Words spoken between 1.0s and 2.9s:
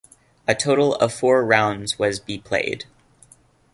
four rounds was be played.